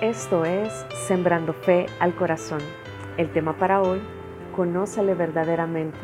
[0.00, 2.60] Esto es Sembrando Fe al Corazón.
[3.18, 4.00] El tema para hoy,
[4.56, 5.98] conócele verdaderamente.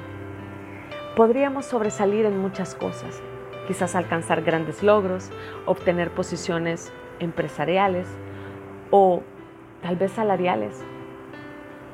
[1.16, 3.22] Podríamos sobresalir en muchas cosas,
[3.66, 5.30] quizás alcanzar grandes logros,
[5.64, 8.06] obtener posiciones empresariales
[8.90, 9.22] o
[9.80, 10.84] tal vez salariales.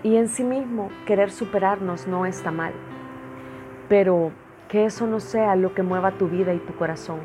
[0.03, 2.73] Y en sí mismo querer superarnos no está mal,
[3.89, 4.32] pero
[4.69, 7.21] que eso no sea lo que mueva tu vida y tu corazón,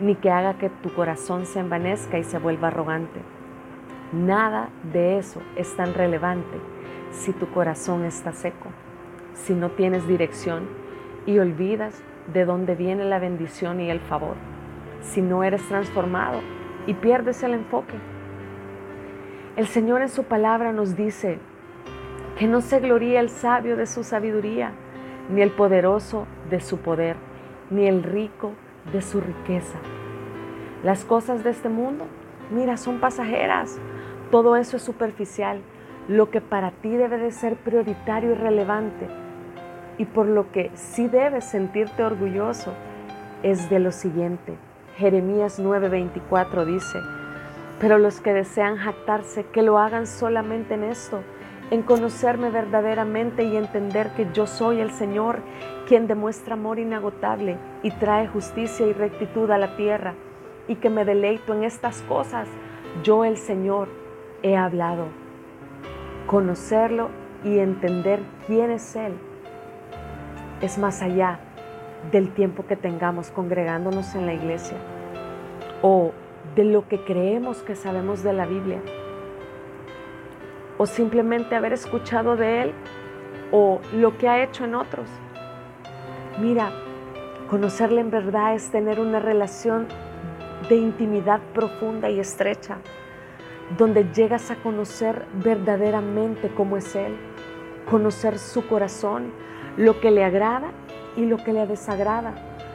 [0.00, 3.20] ni que haga que tu corazón se envanezca y se vuelva arrogante
[4.12, 6.58] Nada de eso es tan relevante
[7.12, 8.68] si tu corazón está seco,
[9.34, 10.68] si no tienes dirección
[11.26, 14.34] y olvidas de dónde viene la bendición y el favor,
[15.00, 16.40] si no eres transformado
[16.88, 17.94] y pierdes el enfoque.
[19.56, 21.38] El Señor en su palabra nos dice
[22.36, 24.72] que no se gloría el sabio de su sabiduría,
[25.28, 27.14] ni el poderoso de su poder,
[27.70, 28.54] ni el rico
[28.92, 29.78] de su riqueza.
[30.82, 32.06] Las cosas de este mundo,
[32.50, 33.78] mira, son pasajeras
[34.30, 35.60] todo eso es superficial.
[36.08, 39.08] Lo que para ti debe de ser prioritario y relevante
[39.98, 42.72] y por lo que sí debes sentirte orgulloso
[43.42, 44.56] es de lo siguiente.
[44.96, 46.98] Jeremías 9:24 dice,
[47.80, 51.22] pero los que desean jactarse, que lo hagan solamente en esto,
[51.70, 55.40] en conocerme verdaderamente y entender que yo soy el Señor,
[55.86, 60.14] quien demuestra amor inagotable y trae justicia y rectitud a la tierra,
[60.68, 62.48] y que me deleito en estas cosas,
[63.02, 63.88] yo el Señor,
[64.42, 65.06] he hablado.
[66.26, 67.10] Conocerlo
[67.44, 69.14] y entender quién es Él
[70.60, 71.40] es más allá
[72.12, 74.76] del tiempo que tengamos congregándonos en la iglesia
[75.82, 76.12] o
[76.54, 78.80] de lo que creemos que sabemos de la Biblia
[80.78, 82.72] o simplemente haber escuchado de Él
[83.52, 85.08] o lo que ha hecho en otros.
[86.40, 86.70] Mira,
[87.48, 89.86] conocerle en verdad es tener una relación
[90.68, 92.78] de intimidad profunda y estrecha
[93.76, 97.16] donde llegas a conocer verdaderamente cómo es Él,
[97.88, 99.32] conocer su corazón,
[99.76, 100.72] lo que le agrada
[101.16, 102.34] y lo que le desagrada,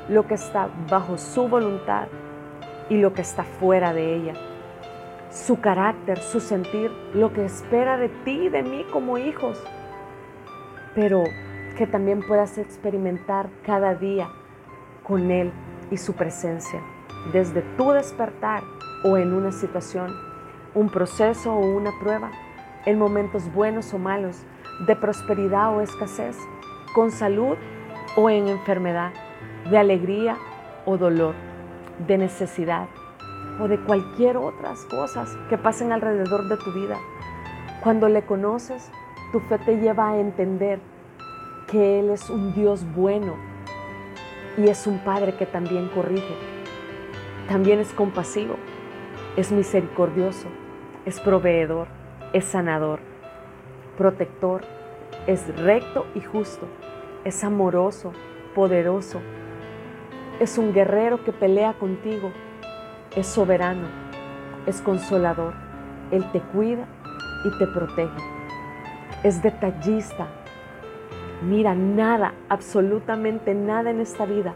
[0.10, 2.08] lo que está bajo su voluntad
[2.90, 4.34] y lo que está fuera de ella,
[5.30, 9.62] su carácter, su sentir, lo que espera de ti y de mí como hijos,
[10.94, 11.24] pero
[11.78, 14.30] que también puedas experimentar cada día
[15.04, 15.52] con Él
[15.92, 16.82] y su presencia,
[17.34, 18.64] desde tu despertar
[19.04, 20.35] o en una situación
[20.76, 22.32] un proceso o una prueba,
[22.86, 24.44] en momentos buenos o malos,
[24.86, 26.38] de prosperidad o escasez,
[26.94, 27.56] con salud
[28.18, 29.14] o en enfermedad,
[29.70, 30.38] de alegría
[30.86, 31.34] o dolor,
[32.06, 32.88] de necesidad
[33.60, 36.98] o de cualquier otras cosas que pasen alrededor de tu vida.
[37.82, 38.92] Cuando le conoces,
[39.32, 40.80] tu fe te lleva a entender
[41.68, 43.36] que Él es un Dios bueno
[44.58, 46.36] y es un Padre que también corrige,
[47.48, 48.56] también es compasivo,
[49.38, 50.50] es misericordioso
[51.06, 51.88] es proveedor,
[52.34, 53.00] es sanador,
[53.96, 54.62] protector,
[55.28, 56.68] es recto y justo,
[57.24, 58.12] es amoroso,
[58.56, 59.22] poderoso,
[60.40, 62.32] es un guerrero que pelea contigo,
[63.16, 63.88] es soberano,
[64.66, 65.54] es consolador,
[66.12, 66.88] Él te cuida
[67.46, 68.18] y te protege,
[69.24, 70.28] es detallista.
[71.44, 74.56] Mira, nada, absolutamente nada en esta vida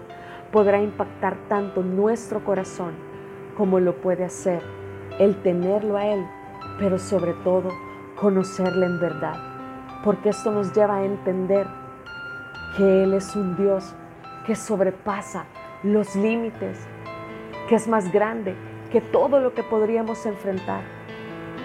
[0.51, 2.93] podrá impactar tanto nuestro corazón
[3.55, 4.63] como lo puede hacer
[5.19, 6.25] el tenerlo a Él
[6.79, 7.69] pero sobre todo
[8.15, 9.35] conocerle en verdad,
[10.03, 11.67] porque esto nos lleva a entender
[12.75, 13.93] que Él es un Dios
[14.45, 15.45] que sobrepasa
[15.83, 16.79] los límites,
[17.67, 18.55] que es más grande
[18.91, 20.81] que todo lo que podríamos enfrentar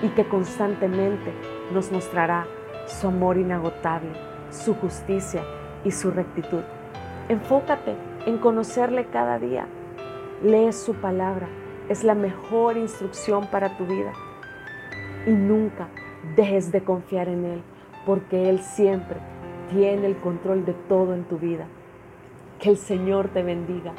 [0.02, 1.32] y que constantemente
[1.72, 2.46] nos mostrará
[2.86, 4.12] su amor inagotable,
[4.50, 5.42] su justicia
[5.84, 6.62] y su rectitud.
[7.28, 7.94] Enfócate
[8.26, 9.66] en conocerle cada día.
[10.42, 11.48] Lee su palabra.
[11.88, 14.12] Es la mejor instrucción para tu vida
[15.26, 15.88] y nunca
[16.36, 17.62] dejes de confiar en Él,
[18.06, 19.16] porque Él siempre
[19.70, 21.66] tiene el control de todo en tu vida.
[22.60, 23.92] Que el Señor te bendiga.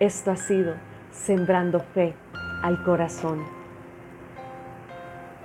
[0.00, 0.74] Esto ha sido
[1.10, 2.14] Sembrando Fe
[2.62, 3.55] al Corazón.